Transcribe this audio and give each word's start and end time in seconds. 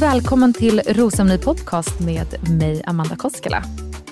Välkommen 0.00 0.52
till 0.52 0.80
rosceremoni 0.86 1.38
Podcast 1.38 2.00
med 2.00 2.50
mig, 2.50 2.82
Amanda 2.86 3.16
Koskela. 3.16 3.62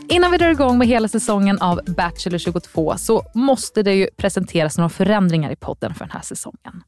Innan 0.09 0.31
vi 0.31 0.38
drar 0.38 0.50
igång 0.50 0.78
med 0.78 0.88
hela 0.88 1.09
säsongen 1.09 1.59
av 1.59 1.81
Bachelor 1.97 2.38
22 2.38 2.94
så 2.98 3.22
måste 3.34 3.82
det 3.82 3.94
ju 3.94 4.09
presenteras 4.16 4.78
några 4.78 4.88
förändringar 4.88 5.50
i 5.50 5.56
podden 5.56 5.94
för 5.94 6.04
den 6.04 6.10
här 6.10 6.20
säsongen. 6.20 6.82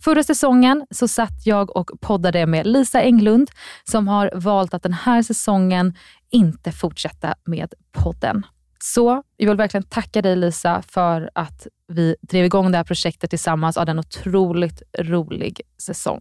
Förra 0.00 0.22
säsongen 0.22 0.86
så 0.90 1.08
satt 1.08 1.46
jag 1.46 1.76
och 1.76 1.90
poddade 2.00 2.46
med 2.46 2.66
Lisa 2.66 3.02
Englund 3.02 3.50
som 3.84 4.08
har 4.08 4.30
valt 4.34 4.74
att 4.74 4.82
den 4.82 4.92
här 4.92 5.22
säsongen 5.22 5.94
inte 6.30 6.72
fortsätta 6.72 7.34
med 7.44 7.74
podden. 7.92 8.46
Så 8.78 9.22
jag 9.36 9.48
vill 9.48 9.56
verkligen 9.56 9.84
tacka 9.84 10.22
dig 10.22 10.36
Lisa 10.36 10.82
för 10.82 11.30
att 11.34 11.66
vi 11.88 12.16
drev 12.20 12.44
igång 12.44 12.70
det 12.72 12.76
här 12.76 12.84
projektet 12.84 13.30
tillsammans 13.30 13.76
och 13.76 13.80
hade 13.80 13.90
en 13.90 13.98
otroligt 13.98 14.82
rolig 14.98 15.60
säsong. 15.78 16.20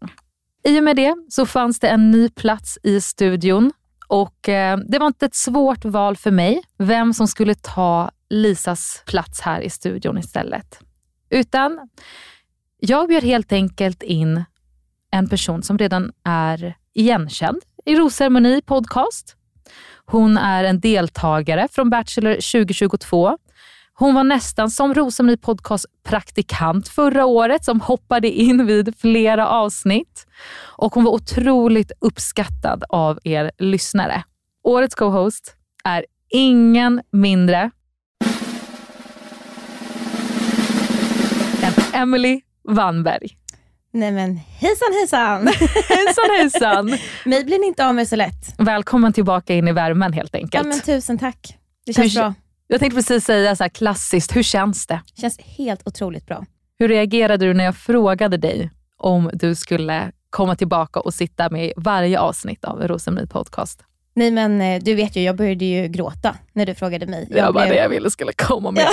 I 0.63 0.79
och 0.79 0.83
med 0.83 0.95
det 0.95 1.15
så 1.29 1.45
fanns 1.45 1.79
det 1.79 1.89
en 1.89 2.11
ny 2.11 2.29
plats 2.29 2.77
i 2.83 3.01
studion 3.01 3.71
och 4.07 4.49
eh, 4.49 4.77
det 4.77 4.99
var 4.99 5.07
inte 5.07 5.25
ett 5.25 5.35
svårt 5.35 5.85
val 5.85 6.17
för 6.17 6.31
mig 6.31 6.63
vem 6.77 7.13
som 7.13 7.27
skulle 7.27 7.55
ta 7.55 8.11
Lisas 8.29 9.03
plats 9.05 9.41
här 9.41 9.61
i 9.61 9.69
studion 9.69 10.17
istället. 10.17 10.79
Utan 11.29 11.89
jag 12.79 13.07
bjöd 13.07 13.23
helt 13.23 13.51
enkelt 13.51 14.03
in 14.03 14.43
en 15.11 15.29
person 15.29 15.63
som 15.63 15.77
redan 15.77 16.11
är 16.23 16.75
igenkänd 16.93 17.61
i 17.85 17.95
Rosceremoni 17.95 18.61
podcast. 18.61 19.35
Hon 20.05 20.37
är 20.37 20.63
en 20.63 20.79
deltagare 20.79 21.67
från 21.71 21.89
Bachelor 21.89 22.33
2022 22.33 23.37
hon 24.01 24.15
var 24.15 24.23
nästan 24.23 24.71
som 24.71 24.93
Rosemary 24.93 25.37
Podcast 25.37 25.85
praktikant 26.03 26.87
förra 26.87 27.25
året 27.25 27.65
som 27.65 27.81
hoppade 27.81 28.27
in 28.27 28.65
vid 28.67 28.95
flera 28.97 29.47
avsnitt. 29.47 30.27
Och 30.77 30.93
hon 30.93 31.03
var 31.03 31.11
otroligt 31.11 31.91
uppskattad 31.99 32.83
av 32.89 33.19
er 33.23 33.51
lyssnare. 33.57 34.23
Årets 34.63 34.95
co-host 34.95 35.55
är 35.83 36.05
ingen 36.29 37.01
mindre 37.11 37.71
än 41.63 42.01
Emily 42.01 42.41
Wannberg. 42.63 43.37
Nej 43.93 44.11
men 44.11 44.35
hejsan 44.37 44.93
hejsan! 44.93 45.47
hejsan 45.89 46.29
hejsan! 46.39 46.97
Mig 47.25 47.43
blir 47.43 47.59
ni 47.59 47.67
inte 47.67 47.87
av 47.87 47.95
med 47.95 48.07
så 48.07 48.15
lätt. 48.15 48.55
Välkommen 48.57 49.13
tillbaka 49.13 49.53
in 49.53 49.67
i 49.67 49.71
värmen 49.71 50.13
helt 50.13 50.35
enkelt. 50.35 50.53
Ja 50.53 50.69
men 50.69 50.81
tusen 50.81 51.17
tack. 51.17 51.57
Det 51.85 51.93
känns 51.93 52.15
Hur, 52.15 52.21
bra. 52.21 52.33
Jag 52.71 52.79
tänkte 52.79 52.95
precis 52.95 53.25
säga 53.25 53.55
så 53.55 53.63
här 53.63 53.69
klassiskt, 53.69 54.35
hur 54.35 54.43
känns 54.43 54.87
det? 54.87 55.01
känns 55.21 55.39
helt 55.39 55.87
otroligt 55.87 56.25
bra. 56.25 56.45
Hur 56.79 56.87
reagerade 56.87 57.45
du 57.45 57.53
när 57.53 57.63
jag 57.63 57.75
frågade 57.75 58.37
dig 58.37 58.71
om 58.97 59.29
du 59.33 59.55
skulle 59.55 60.11
komma 60.29 60.55
tillbaka 60.55 60.99
och 60.99 61.13
sitta 61.13 61.49
med 61.49 61.65
i 61.65 61.73
varje 61.77 62.19
avsnitt 62.19 62.65
av 62.65 62.87
Rosenryd 62.87 63.29
podcast? 63.29 63.83
Nej 64.13 64.31
men 64.31 64.61
eh, 64.61 64.83
du 64.83 64.95
vet 64.95 65.15
ju, 65.15 65.21
jag 65.21 65.35
började 65.35 65.65
ju 65.65 65.87
gråta 65.87 66.35
när 66.53 66.65
du 66.65 66.75
frågade 66.75 67.07
mig. 67.07 67.27
Jag 67.29 67.37
det 67.37 67.51
var 67.51 67.51
blev... 67.51 67.69
det 67.69 67.81
jag 67.81 67.89
ville 67.89 68.09
skulle 68.09 68.33
komma 68.33 68.71
med. 68.71 68.87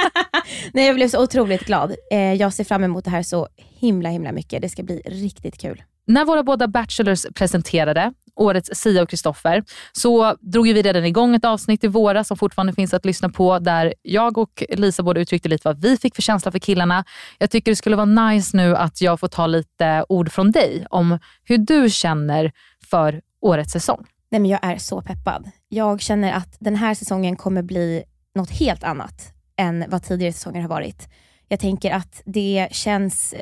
Nej, 0.72 0.86
jag 0.86 0.94
blev 0.94 1.08
så 1.08 1.22
otroligt 1.22 1.64
glad. 1.64 1.94
Eh, 2.10 2.34
jag 2.34 2.52
ser 2.52 2.64
fram 2.64 2.84
emot 2.84 3.04
det 3.04 3.10
här 3.10 3.22
så 3.22 3.48
himla 3.56 4.08
himla 4.08 4.32
mycket. 4.32 4.62
Det 4.62 4.68
ska 4.68 4.82
bli 4.82 5.02
riktigt 5.04 5.58
kul. 5.60 5.82
När 6.08 6.24
våra 6.24 6.42
båda 6.42 6.68
Bachelors 6.68 7.26
presenterade 7.34 8.12
årets 8.36 8.70
Sia 8.74 9.02
och 9.02 9.08
Kristoffer, 9.08 9.64
så 9.92 10.36
drog 10.40 10.64
vi 10.64 10.82
redan 10.82 11.04
igång 11.04 11.34
ett 11.34 11.44
avsnitt 11.44 11.84
i 11.84 11.86
våras 11.86 12.28
som 12.28 12.36
fortfarande 12.36 12.72
finns 12.72 12.94
att 12.94 13.04
lyssna 13.04 13.28
på, 13.28 13.58
där 13.58 13.94
jag 14.02 14.38
och 14.38 14.64
Lisa 14.68 15.02
både 15.02 15.20
uttryckte 15.20 15.48
lite 15.48 15.68
vad 15.68 15.80
vi 15.82 15.96
fick 15.96 16.14
för 16.14 16.22
känsla 16.22 16.52
för 16.52 16.58
killarna. 16.58 17.04
Jag 17.38 17.50
tycker 17.50 17.72
det 17.72 17.76
skulle 17.76 17.96
vara 17.96 18.30
nice 18.30 18.56
nu 18.56 18.76
att 18.76 19.00
jag 19.00 19.20
får 19.20 19.28
ta 19.28 19.46
lite 19.46 20.04
ord 20.08 20.32
från 20.32 20.52
dig 20.52 20.86
om 20.90 21.18
hur 21.44 21.58
du 21.58 21.90
känner 21.90 22.52
för 22.90 23.20
årets 23.40 23.72
säsong. 23.72 24.06
Nej, 24.30 24.40
men 24.40 24.50
jag 24.50 24.60
är 24.64 24.78
så 24.78 25.02
peppad. 25.02 25.50
Jag 25.68 26.00
känner 26.00 26.32
att 26.32 26.56
den 26.60 26.76
här 26.76 26.94
säsongen 26.94 27.36
kommer 27.36 27.62
bli 27.62 28.04
något 28.34 28.50
helt 28.50 28.84
annat 28.84 29.32
än 29.56 29.84
vad 29.88 30.02
tidigare 30.02 30.32
säsonger 30.32 30.60
har 30.60 30.68
varit. 30.68 31.08
Jag 31.48 31.60
tänker 31.60 31.90
att 31.90 32.22
det 32.24 32.68
känns 32.70 33.32
eh, 33.32 33.40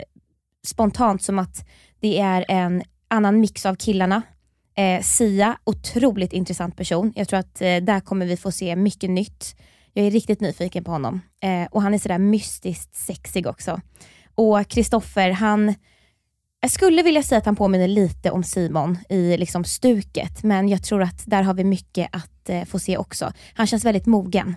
spontant 0.66 1.22
som 1.22 1.38
att 1.38 1.66
det 2.00 2.20
är 2.20 2.44
en 2.48 2.82
annan 3.08 3.40
mix 3.40 3.66
av 3.66 3.75
killarna. 3.75 4.22
Eh, 4.76 5.02
Sia, 5.02 5.58
otroligt 5.64 6.32
intressant 6.32 6.76
person. 6.76 7.12
Jag 7.16 7.28
tror 7.28 7.38
att 7.40 7.60
eh, 7.62 7.76
där 7.76 8.00
kommer 8.00 8.26
vi 8.26 8.37
få 8.37 8.50
se 8.50 8.76
mycket 8.76 9.10
nytt. 9.10 9.56
Jag 9.93 10.06
är 10.06 10.10
riktigt 10.10 10.40
nyfiken 10.40 10.84
på 10.84 10.90
honom. 10.90 11.20
Eh, 11.43 11.69
och 11.70 11.82
han 11.82 11.94
är 11.94 11.98
sådär 11.98 12.19
mystiskt 12.19 12.96
sexig 12.96 13.46
också. 13.46 13.81
Och 14.34 14.69
Kristoffer, 14.69 15.31
han, 15.31 15.75
Jag 16.60 16.70
skulle 16.70 17.02
vilja 17.02 17.22
säga 17.22 17.38
att 17.38 17.46
han 17.46 17.56
påminner 17.56 17.88
lite 17.88 18.31
om 18.31 18.42
Simon 18.42 18.99
i 19.08 19.37
liksom 19.37 19.64
stuket, 19.64 20.42
men 20.42 20.69
jag 20.69 20.82
tror 20.82 21.02
att 21.02 21.22
där 21.26 21.42
har 21.42 21.54
vi 21.54 21.64
mycket 21.64 22.08
att 22.12 22.49
eh, 22.49 22.64
få 22.64 22.78
se 22.78 22.96
också. 22.96 23.32
Han 23.54 23.66
känns 23.66 23.84
väldigt 23.84 24.06
mogen. 24.06 24.54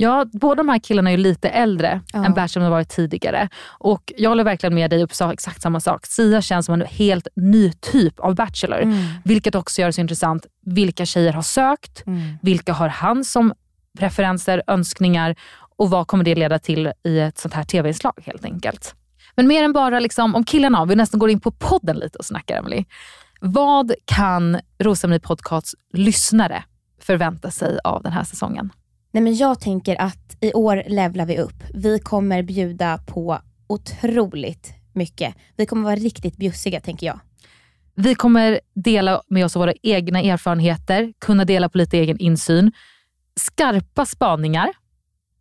Ja, 0.00 0.26
båda 0.32 0.54
de 0.54 0.68
här 0.68 0.78
killarna 0.78 1.10
är 1.10 1.16
ju 1.16 1.22
lite 1.22 1.48
äldre 1.48 2.00
Ja. 2.12 2.24
än 2.24 2.34
Bachelor 2.34 2.64
har 2.64 2.70
varit 2.70 2.88
tidigare. 2.88 3.48
Och 3.78 4.12
jag 4.16 4.30
håller 4.30 4.44
verkligen 4.44 4.74
med 4.74 4.90
dig 4.90 5.02
och 5.04 5.14
sa 5.14 5.32
exakt 5.32 5.62
samma 5.62 5.80
sak. 5.80 6.06
Sia 6.06 6.42
känns 6.42 6.66
som 6.66 6.74
en 6.74 6.86
helt 6.86 7.28
ny 7.36 7.72
typ 7.72 8.20
av 8.20 8.34
Bachelor. 8.34 8.78
Mm. 8.80 9.04
Vilket 9.24 9.54
också 9.54 9.80
gör 9.80 9.88
det 9.88 9.92
så 9.92 10.00
intressant. 10.00 10.46
Vilka 10.66 11.06
tjejer 11.06 11.32
har 11.32 11.42
sökt? 11.42 12.06
Mm. 12.06 12.38
Vilka 12.42 12.72
har 12.72 12.88
han 12.88 13.24
som 13.24 13.52
preferenser, 13.98 14.62
önskningar 14.66 15.36
och 15.76 15.90
vad 15.90 16.06
kommer 16.06 16.24
det 16.24 16.34
leda 16.34 16.58
till 16.58 16.92
i 17.04 17.18
ett 17.18 17.38
sånt 17.38 17.54
här 17.54 17.64
tv-inslag 17.64 18.22
helt 18.26 18.44
enkelt. 18.44 18.94
Men 19.34 19.46
mer 19.46 19.64
än 19.64 19.72
bara 19.72 20.00
liksom, 20.00 20.34
om 20.34 20.44
killarna, 20.44 20.84
vi 20.84 20.96
nästan 20.96 21.20
går 21.20 21.30
in 21.30 21.40
på 21.40 21.50
podden 21.50 21.96
lite 21.96 22.18
och 22.18 22.24
snackar 22.24 22.58
Emily. 22.58 22.84
Vad 23.40 23.92
kan 24.04 24.60
Rosceremoni 24.78 25.20
Podcasts 25.20 25.74
lyssnare 25.92 26.64
förvänta 27.02 27.50
sig 27.50 27.78
av 27.84 28.02
den 28.02 28.12
här 28.12 28.24
säsongen? 28.24 28.70
Nej, 29.10 29.22
men 29.22 29.34
jag 29.34 29.60
tänker 29.60 30.00
att 30.00 30.36
i 30.40 30.52
år 30.52 30.82
levlar 30.86 31.26
vi 31.26 31.38
upp. 31.38 31.62
Vi 31.74 31.98
kommer 31.98 32.42
bjuda 32.42 32.98
på 32.98 33.38
otroligt 33.66 34.72
mycket. 34.92 35.34
Vi 35.56 35.66
kommer 35.66 35.84
vara 35.84 35.96
riktigt 35.96 36.36
bjussiga 36.36 36.80
tänker 36.80 37.06
jag. 37.06 37.20
Vi 37.94 38.14
kommer 38.14 38.60
dela 38.74 39.22
med 39.28 39.44
oss 39.44 39.56
av 39.56 39.60
våra 39.60 39.74
egna 39.82 40.20
erfarenheter, 40.20 41.12
kunna 41.18 41.44
dela 41.44 41.68
på 41.68 41.78
lite 41.78 41.98
egen 41.98 42.18
insyn. 42.18 42.72
Skarpa 43.36 44.06
spaningar. 44.06 44.70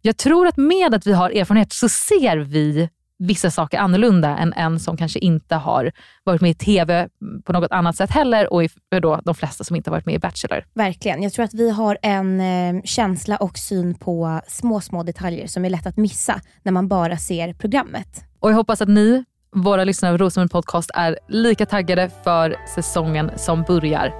Jag 0.01 0.17
tror 0.17 0.47
att 0.47 0.57
med 0.57 0.93
att 0.93 1.07
vi 1.07 1.13
har 1.13 1.29
erfarenhet 1.29 1.73
så 1.73 1.89
ser 1.89 2.37
vi 2.37 2.89
vissa 3.19 3.51
saker 3.51 3.77
annorlunda 3.77 4.37
än 4.37 4.53
en 4.53 4.79
som 4.79 4.97
kanske 4.97 5.19
inte 5.19 5.55
har 5.55 5.91
varit 6.23 6.41
med 6.41 6.51
i 6.51 6.53
TV 6.53 7.07
på 7.45 7.53
något 7.53 7.71
annat 7.71 7.95
sätt 7.95 8.11
heller 8.11 8.53
och 8.53 8.63
i- 8.63 8.69
då 9.01 9.21
de 9.25 9.35
flesta 9.35 9.63
som 9.63 9.75
inte 9.75 9.89
har 9.89 9.95
varit 9.97 10.05
med 10.05 10.15
i 10.15 10.19
Bachelor. 10.19 10.63
Verkligen. 10.73 11.23
Jag 11.23 11.33
tror 11.33 11.45
att 11.45 11.53
vi 11.53 11.69
har 11.69 11.97
en 12.01 12.41
eh, 12.41 12.81
känsla 12.83 13.37
och 13.37 13.57
syn 13.57 13.95
på 13.95 14.41
små, 14.47 14.81
små 14.81 15.03
detaljer 15.03 15.47
som 15.47 15.65
är 15.65 15.69
lätt 15.69 15.87
att 15.87 15.97
missa 15.97 16.41
när 16.63 16.71
man 16.71 16.87
bara 16.87 17.17
ser 17.17 17.53
programmet. 17.53 18.23
Och 18.39 18.49
jag 18.51 18.55
hoppas 18.55 18.81
att 18.81 18.89
ni, 18.89 19.23
våra 19.55 19.83
lyssnare 19.83 20.11
av 20.11 20.17
Rosenlund 20.17 20.51
Podcast, 20.51 20.91
är 20.93 21.19
lika 21.27 21.65
taggade 21.65 22.09
för 22.23 22.55
säsongen 22.75 23.31
som 23.35 23.63
börjar 23.63 24.13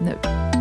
nu. 0.00 0.53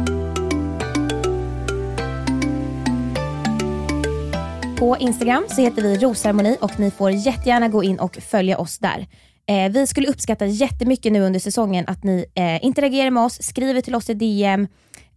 På 4.78 4.98
Instagram 4.98 5.46
så 5.50 5.62
heter 5.62 5.82
vi 5.82 5.98
rosceremoni 5.98 6.58
och 6.62 6.80
ni 6.80 6.92
får 6.92 7.12
jättegärna 7.12 7.68
gå 7.68 7.84
in 7.84 8.00
och 8.00 8.16
följa 8.16 8.58
oss 8.58 8.80
där. 8.80 9.08
Eh, 9.48 9.72
vi 9.72 9.88
skulle 9.88 10.08
uppskatta 10.08 10.46
jättemycket 10.46 11.12
nu 11.12 11.22
under 11.22 11.40
säsongen 11.40 11.86
att 11.88 12.04
ni 12.04 12.26
eh, 12.36 12.66
interagerar 12.66 13.10
med 13.10 13.24
oss, 13.24 13.44
skriver 13.44 13.82
till 13.82 13.96
oss 13.96 14.10
i 14.10 14.14
DM, 14.14 14.68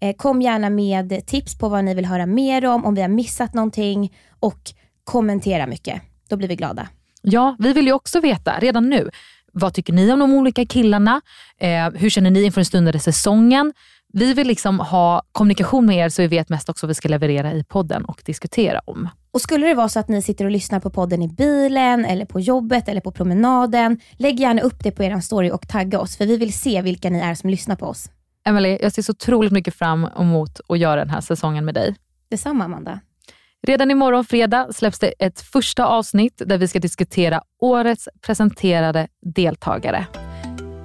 eh, 0.00 0.17
kom 0.17 0.43
gärna 0.43 0.70
med 0.70 1.26
tips 1.26 1.58
på 1.58 1.69
vad 1.69 1.85
ni 1.85 1.94
vill 1.94 2.05
höra 2.05 2.26
mer 2.26 2.67
om, 2.67 2.85
om 2.85 2.94
vi 2.94 3.00
har 3.00 3.08
missat 3.08 3.55
någonting 3.55 4.14
och 4.41 4.61
kommentera 5.05 5.67
mycket. 5.67 6.03
Då 6.29 6.37
blir 6.37 6.49
vi 6.49 6.56
glada. 6.56 6.88
Ja, 7.23 7.56
vi 7.58 7.73
vill 7.73 7.87
ju 7.87 7.93
också 7.93 8.20
veta 8.20 8.58
redan 8.58 8.91
nu. 8.91 9.11
Vad 9.53 9.75
tycker 9.75 9.93
ni 9.93 10.12
om 10.12 10.19
de 10.19 10.35
olika 10.35 10.67
killarna? 10.67 11.20
Eh, 11.61 11.91
hur 11.91 12.11
känner 12.11 12.31
ni 12.31 12.43
inför 12.43 12.61
den 12.61 12.64
stundande 12.64 12.99
säsongen? 12.99 13.73
Vi 14.12 14.35
vill 14.35 14.47
liksom 14.47 14.81
ha 14.81 15.23
kommunikation 15.32 15.87
med 15.87 15.97
er 15.97 16.08
så 16.08 16.23
vi 16.23 16.29
vet 16.29 16.49
mest 16.49 16.69
också 16.69 16.87
vad 16.87 16.88
vi 16.88 16.94
ska 16.94 17.08
leverera 17.08 17.53
i 17.53 17.64
podden 17.64 18.05
och 18.05 18.23
diskutera 18.25 18.81
om. 18.85 19.08
Och 19.37 19.43
skulle 19.43 19.67
det 19.67 19.75
vara 19.75 19.88
så 19.88 20.00
att 20.00 20.09
ni 20.09 20.23
sitter 20.23 20.44
och 20.44 20.50
lyssnar 20.50 20.81
på 20.81 20.91
podden 20.91 21.23
i 21.23 21.29
bilen, 21.29 22.05
eller 22.05 22.25
på 22.25 22.41
jobbet 22.41 22.88
eller 22.88 23.00
på 23.00 23.12
promenaden, 23.12 24.00
lägg 24.17 24.41
gärna 24.41 24.62
upp 24.62 24.85
det 24.85 24.91
på 24.91 25.03
er 25.05 25.21
story 25.21 25.50
och 25.50 25.69
tagga 25.69 26.00
oss, 26.00 26.17
för 26.17 26.27
vi 26.27 26.37
vill 26.37 26.53
se 26.53 26.83
vilka 26.83 27.11
ni 27.11 27.19
är 27.19 27.35
som 27.35 27.50
lyssnar 27.50 27.77
på 27.77 27.87
oss. 27.87 28.11
Emily, 28.47 28.79
jag 28.83 28.93
ser 28.93 29.03
så 29.03 29.12
otroligt 29.12 29.53
mycket 29.53 29.75
fram 29.75 30.05
emot 30.19 30.61
att 30.69 30.79
göra 30.79 30.97
den 30.97 31.11
här 31.11 31.21
säsongen 31.21 31.65
med 31.65 31.75
dig. 31.75 31.94
Detsamma 32.31 32.65
Amanda. 32.65 33.00
Redan 33.67 33.91
imorgon 33.91 34.25
fredag 34.25 34.69
släpps 34.73 34.99
det 34.99 35.12
ett 35.19 35.41
första 35.41 35.87
avsnitt 35.87 36.43
där 36.47 36.59
vi 36.59 36.69
ska 36.69 36.79
diskutera 36.79 37.43
årets 37.61 38.09
presenterade 38.27 39.09
deltagare. 39.35 40.06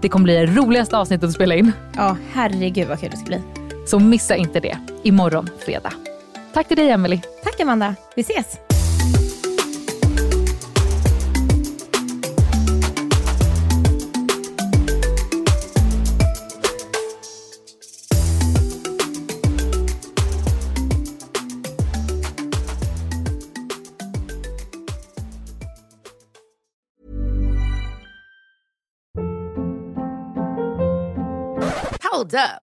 Det 0.01 0.09
kommer 0.09 0.23
bli 0.23 0.33
det 0.37 0.45
roligaste 0.45 0.97
avsnittet 0.97 1.27
att 1.29 1.35
spela 1.35 1.55
in, 1.55 1.71
Ja, 1.95 2.17
herregud 2.33 2.87
vad 2.87 2.99
kul 2.99 3.09
det 3.11 3.17
ska 3.17 3.25
bli. 3.25 3.41
så 3.87 3.99
missa 3.99 4.35
inte 4.35 4.59
det. 4.59 4.77
Imorgon 5.03 5.49
fredag. 5.59 5.93
Tack 6.53 6.67
till 6.67 6.77
dig 6.77 6.89
Emily. 6.89 7.21
Tack 7.43 7.59
Amanda, 7.59 7.95
vi 8.15 8.21
ses! 8.21 8.59
Hold 32.11 32.35
up. 32.35 32.70